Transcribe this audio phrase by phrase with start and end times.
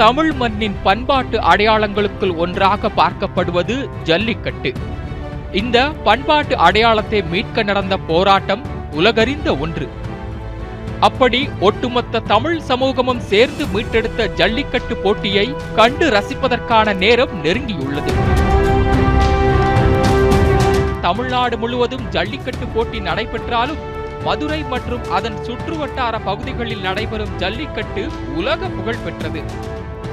[0.00, 4.72] தமிழ் மண்ணின் பண்பாட்டு அடையாளங்களுக்குள் ஒன்றாக பார்க்கப்படுவது ஜல்லிக்கட்டு.
[5.52, 9.88] இந்த பண்பாட்டு அடையாளத்தை மீட்க நடந்த போராட்டம் உலகறிந்த ஒன்று.
[11.00, 18.14] அப்படி ஒட்டுமொத்த தமிழ் சமூகமும் சேர்ந்து மீட்டெடுத்த ஜல்லிக்கட்டு போட்டியை கண்டு ரசிப்பதற்கான நேரம் நெருங்கியுள்ளது.
[21.00, 23.82] தமிழ்நாடு முழுவதும் ஜல்லிக்கட்டு போட்டி நடைபெற்றாலும்
[24.24, 29.42] மதுரை மற்றும் அதன் சுற்றுவட்டார பகுதிகளில் நடைபெறும் ஜல்லிக்கட்டு உலக புகழ் பெற்றது.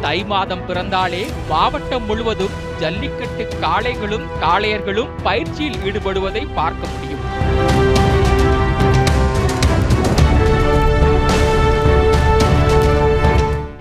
[0.04, 7.23] தை மாதம் பிறந்தாலே மாவட்டம் முழுவதும் ஜல்லிக்கட்டு காளைகளும் காளையர்களும் பயிற்சியில் ஈடுபடுவதை பார்க்க முடியும்.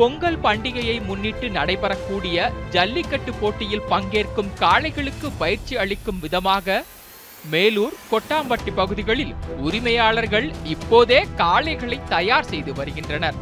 [0.00, 6.84] பொங்கல் பண்டிகையை முன்னிட்டு நடைபெறக்கூடிய ஜல்லிக்கட்டு போட்டியில் பங்கேற்கும் காளைகளுக்கு பயிற்சி அளிக்கும் விதமாக
[7.52, 9.34] மேலூர் கொட்டாம்பட்டி பகுதிகளில்
[9.66, 13.38] உரிமையாளர்கள் இப்போதே காளைகளை தயார் செய்து வருகின்றனர்.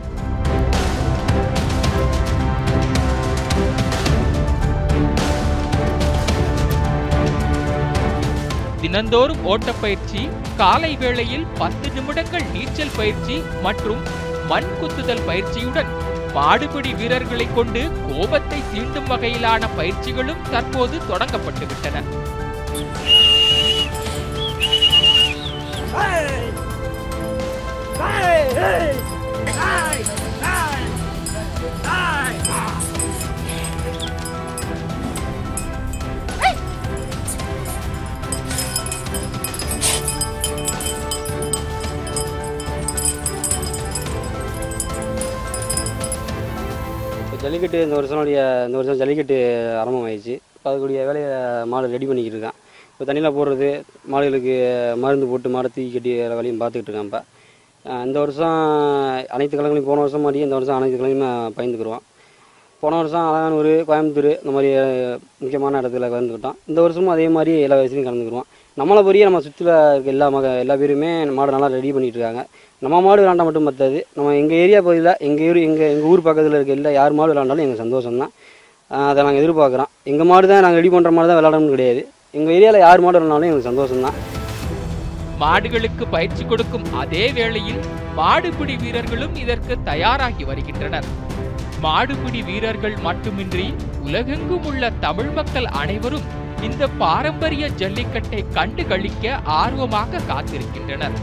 [8.95, 10.21] தினந்தோறும் ஓட்டப்பயிற்சி
[10.59, 14.03] காலை வேளையில் பத்து நிமிடங்கள் நீச்சல் பயிற்சி மற்றும்
[14.51, 15.91] மண் குத்துதல் பயிற்சியுடன்
[16.37, 22.05] பாடுபிடி வீரர்களை கொண்டு கோபத்தை தீண்டும் வகையிலான பயிற்சிகளும் தற்போது தொடங்கப்பட்டுவிட்டன.
[47.45, 49.37] ஜல்லிக்கட்டு இந்த வருஷனுடைய இந்த வருஷம் ஜல்லிக்கட்டு
[49.81, 50.35] ஆரம்பமாயிடுச்சு.
[50.57, 51.31] இப்போ அதுக்குரிய வேலையை
[51.73, 52.59] மாடு ரெடி பண்ணிக்கிட்டு இருக்கான்.
[52.93, 53.69] இப்போ தண்ணியில் போடுறது
[54.13, 54.55] மாடுகளுக்கு
[55.03, 57.21] மருந்து போட்டு மாடை தூக்கி கட்டி எல்லா வேலையும் பார்த்துக்கிட்டு இருக்கான் இப்போ.
[58.07, 58.57] இந்த வருஷம்
[59.37, 62.05] அனைத்து கிழங்குலையும் போன வருஷம் மாதிரி இந்த வருஷம் அனைத்து கலங்களையுமே பயந்துக்குருவோம்
[62.85, 64.71] போன வருஷம் அலகானூர் கோயம்புத்தூர் இந்த மாதிரி
[65.43, 66.57] முக்கியமான இடத்துல கலந்துக்கிட்டோம்.
[66.71, 68.49] இந்த வருஷமும் அதே மாதிரி எல்லா வயசுலையும் கலந்துக்கிடுவோம்.
[68.81, 72.43] நம்மளை பொரிய நம்ம சுற்றில இருக்க எல்லா மக எல்லா பேருமே மாடு நல்லா ரெடி பண்ணிகிட்டு இருக்காங்க
[72.85, 73.99] நம்ம மாடு விளாண்டா மட்டும் பத்தாது.
[74.17, 77.65] நம்ம எங்கள் ஏரியா பகுதியில் எங்கள் ஊர் எங்கள் எங்கள் ஊர் பக்கத்தில் இருக்க எல்லா யார் மாடு விளாண்டாலும்
[77.65, 78.33] எங்களுக்கு சந்தோஷம் தான்
[79.11, 79.91] அதை நாங்கள் எதிர்பார்க்குறோம்.
[80.13, 82.03] எங்கள் மாடு தான் நாங்கள் ரெடி பண்ணுற மாதிரி தான் விளாடணும்னு கிடையாது.
[82.39, 84.19] எங்கள் ஏரியாவில் யார் மாடு விளாண்டாலும் எங்களுக்கு சந்தோஷம் தான்
[85.43, 87.81] மாடுகளுக்கு பயிற்சி கொடுக்கும் அதே வேளையில்
[88.19, 91.09] மாடுபிடி வீரர்களும் இதற்கு தயாராகி வருகின்றனர்.
[91.85, 93.67] மாடுபிடி வீரர்கள் மட்டுமின்றி
[94.03, 96.27] உலகெங்கும் உள்ள தமிழ் மக்கள் அனைவரும்
[96.63, 101.17] இந்த பாரம்பரிய ஜல்லிக்கட்டை கண்டு களிக்க ஆர்வமாக காத்திருக்கின்றனர்.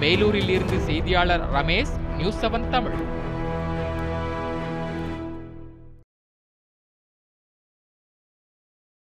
[0.00, 2.98] மேலூரில் இருந்து செய்தியாளர் ரமேஷ் நியூஸ் செவன் தமிழ்.